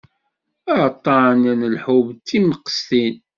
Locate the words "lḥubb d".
1.73-2.19